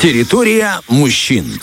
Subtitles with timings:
[0.00, 1.60] Территория мужчин.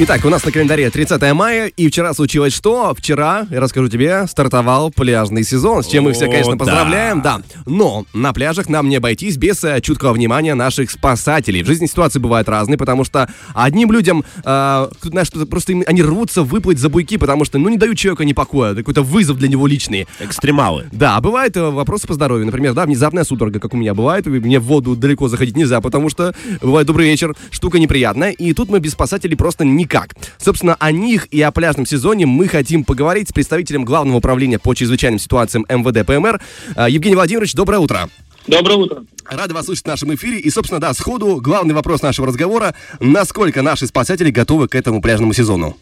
[0.00, 2.94] Итак, у нас на календаре 30 мая, и вчера случилось что?
[2.96, 7.40] Вчера, я расскажу тебе, стартовал пляжный сезон, с чем мы все, конечно, поздравляем, да.
[7.66, 11.62] Но на пляжах нам не обойтись без э, чуткого внимания наших спасателей.
[11.62, 16.42] В жизни ситуации бывают разные, потому что одним людям, э, знаешь, просто им, они рвутся
[16.42, 19.66] выплыть за буйки, потому что, ну, не дают человеку ни покоя, какой-то вызов для него
[19.66, 20.06] личный.
[20.20, 20.86] Экстремалы.
[20.92, 24.26] Да, а бывают э, вопросы по здоровью, например, да, внезапная судорога, как у меня бывает,
[24.26, 28.68] мне в воду далеко заходить нельзя, потому что, бывает, добрый вечер, штука неприятная, и тут
[28.68, 30.14] мы без спасателей просто никак.
[30.38, 34.74] Собственно, о них и о пляжном сезоне мы хотим поговорить с представителем Главного управления по
[34.74, 36.40] чрезвычайным ситуациям МВД ПМР.
[36.76, 38.10] А, Евгений Владимирович, доброе утро.
[38.46, 39.04] Доброе утро.
[39.24, 40.38] Рады вас слышать в нашем эфире.
[40.38, 42.74] И, собственно, да, сходу главный вопрос нашего разговора.
[42.98, 45.76] Насколько наши спасатели готовы к этому пляжному сезону?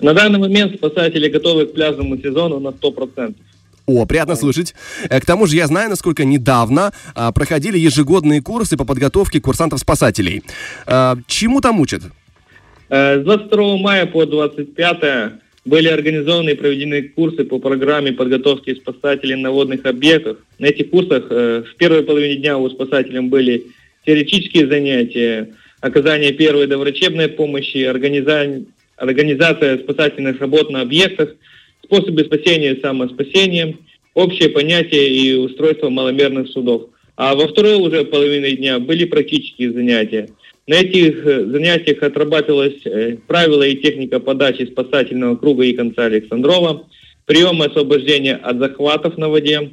[0.00, 3.34] На данный момент спасатели готовы к пляжному сезону на 100%.
[3.86, 4.74] О, приятно слышать.
[5.08, 10.42] Э, К тому же я знаю, насколько недавно а, проходили ежегодные курсы по подготовке курсантов-спасателей.
[10.86, 12.02] А, чему там учат?
[12.88, 15.32] Э, С 22 мая по 25
[15.64, 20.38] были организованы и проведены курсы по программе подготовки спасателей на водных объектах.
[20.58, 23.64] На этих курсах э, в первой половине дня у спасателей были
[24.06, 28.64] теоретические занятия, оказание первой доврачебной помощи, организа-
[28.96, 31.34] организация спасательных работ на объектах,
[31.82, 33.76] способы спасения и самоспасения,
[34.14, 36.90] общее понятие и устройство маломерных судов.
[37.16, 40.28] А во второй уже половине дня были практические занятия.
[40.66, 46.86] На этих э, занятиях отрабатывалось э, правила и техника подачи спасательного круга и конца Александрова,
[47.24, 49.70] приемы освобождения от захватов на воде,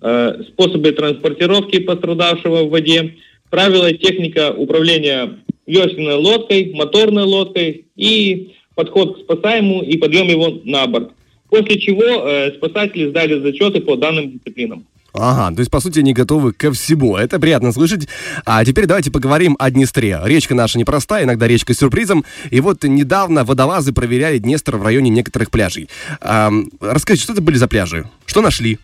[0.00, 3.14] э, способы транспортировки пострадавшего в воде,
[3.48, 10.60] правила и техника управления весельной лодкой, моторной лодкой и подход к спасаемому и подъем его
[10.64, 11.12] на борт.
[11.48, 14.84] После чего спасатели сдали зачеты по данным дисциплинам.
[15.16, 17.16] Ага, то есть, по сути, они готовы ко всему.
[17.16, 18.08] Это приятно слышать.
[18.44, 20.18] А теперь давайте поговорим о Днестре.
[20.24, 22.24] Речка наша непростая, иногда речка с сюрпризом.
[22.50, 25.88] И вот недавно водолазы проверяли Днестр в районе некоторых пляжей.
[26.20, 28.08] Ам, расскажите, что это были за пляжи?
[28.26, 28.78] Что нашли?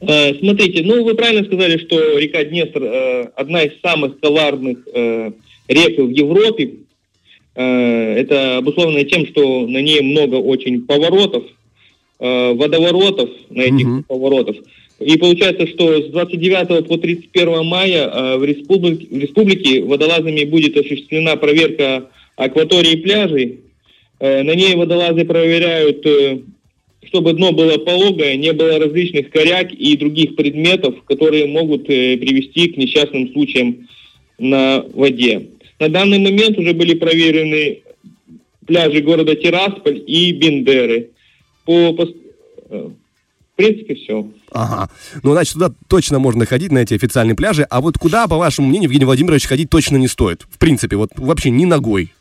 [0.00, 5.32] Э, Смотрите, ну вы правильно сказали, что река Днестр э, одна из самых коварных э,
[5.66, 6.74] рек в Европе.
[7.56, 11.42] Э, это обусловлено тем, что на ней много очень поворотов,
[12.20, 14.04] э, водоворотов на этих Мгм.
[14.04, 14.56] поворотов.
[15.00, 20.76] И получается, что с 29 по 31 мая э, в, республике, в республике водолазами будет
[20.76, 23.60] осуществлена проверка акватории пляжей.
[24.20, 26.40] Э, На ней водолазы проверяют э,
[27.04, 32.76] чтобы дно было пологое, не было различных коряк и других предметов, которые могут привести к
[32.76, 33.88] несчастным случаям
[34.38, 35.48] на воде.
[35.78, 37.82] На данный момент уже были проверены
[38.66, 41.10] пляжи города Тирасполь и Бендеры.
[41.64, 41.92] По,
[43.62, 44.26] принципе, все.
[44.50, 44.90] Ага.
[45.22, 47.66] Ну, значит, туда точно можно ходить, на эти официальные пляжи.
[47.68, 50.42] А вот куда, по вашему мнению, Евгений Владимирович, ходить точно не стоит?
[50.50, 52.12] В принципе, вот вообще ни ногой.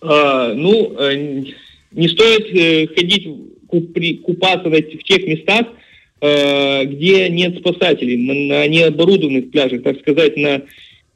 [0.00, 1.44] А, ну, э,
[1.92, 3.28] не стоит э, ходить
[4.22, 5.66] купаться в тех местах,
[6.20, 10.62] э, где нет спасателей, на, необорудованных пляжах, так сказать, на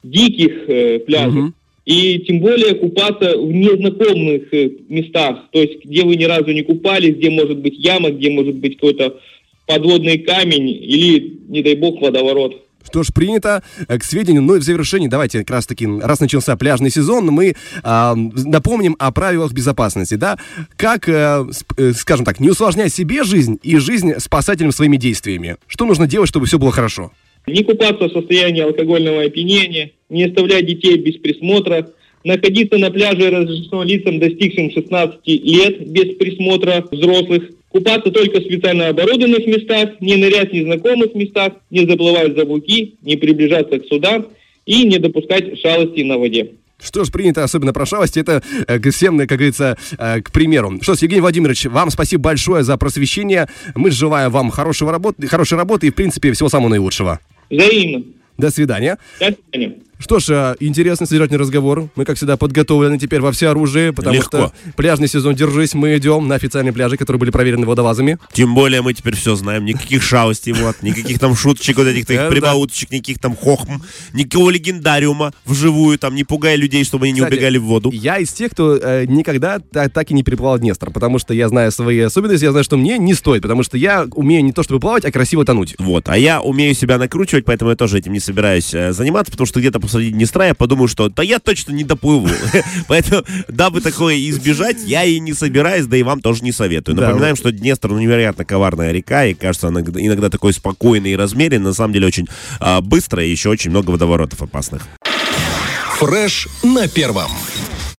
[0.03, 1.33] диких пляжах.
[1.33, 1.55] Мгм.
[1.85, 4.51] И тем более купаться в незнакомых
[4.89, 8.55] местах, то есть где вы ни разу не купались, где может быть яма, где может
[8.55, 9.19] быть какой-то
[9.65, 12.65] подводный камень или, не дай бог, водоворот.
[12.85, 14.43] Что ж, принято э, к сведению.
[14.43, 18.95] Ну и в завершении, давайте как раз таки, раз начался пляжный сезон, мы а, напомним
[18.99, 20.37] о правилах безопасности, да?
[20.77, 21.45] Как, э,
[21.77, 25.57] э, скажем так, не усложнять себе жизнь и жизнь спасателям своими действиями.
[25.67, 27.11] Что нужно делать, чтобы все было хорошо?
[27.47, 31.89] Не купаться в состоянии алкогольного опьянения, не оставлять детей без присмотра,
[32.23, 37.43] находиться на пляже разрешено лицам, достигшим 16 лет без присмотра взрослых,
[37.75, 42.95] купаться только в специально оборудованных местах, не нырять в незнакомых местах, не заплывать за буки,
[43.01, 44.27] не приближаться к судам
[44.65, 46.51] и не допускать шалости на воде.
[46.81, 50.79] Что ж, принято, особенно про шалости, это э, всем, как говорится, э, к примеру.
[50.81, 53.47] Что ж, Евгений Владимирович, вам спасибо большое за просвещение.
[53.75, 57.19] Мы желаем вам хорошего работы, хорошей работы и, в принципе, всего самого наилучшего.
[57.49, 58.05] Взаимно.
[58.37, 58.97] До свидания.
[59.19, 59.75] До свидания.
[59.97, 61.89] Что ж, э, интересный содержательный разговор.
[61.95, 64.37] Мы, как всегда, подготовлены теперь во всеоружии, потому Легко.
[64.37, 68.17] что пляжный сезон, держись, мы идем на официальные пляжи, которые были проверены водолазами.
[68.33, 69.65] Тем более мы теперь все знаем.
[69.65, 73.81] Никаких шалостей, вот, никаких там шуточек, вот этих прибауточек, никаких там хохм,
[74.13, 77.89] никакого легендариума вживую, там, не пугая людей, чтобы они не убегали в воду.
[77.93, 81.47] Я из тех, кто э, никогда та- так и не переплывал Днестр, потому что я
[81.49, 84.61] знаю свои особенности, я знаю, что мне не стоит, потому что я умею не то
[84.63, 85.75] чтобы плавать, а красиво тонуть.
[85.79, 89.47] Вот, а я умею себя накручивать, поэтому я тоже этим не собираюсь э, заниматься, потому
[89.47, 92.29] что где-то посреди Днестра я подумаю, что да я точно не доплыву.
[92.87, 96.95] Поэтому, дабы такое избежать, я и не собираюсь, да и вам тоже не советую.
[96.95, 101.15] Напоминаем, что Днестр ну, невероятно коварная река, и кажется, она иногда- иногда такой спокойный и
[101.15, 102.27] размеренный, на самом деле очень
[102.59, 104.83] а, быстро, и еще очень много водоворотов опасных.
[105.99, 107.31] Фреш на первом.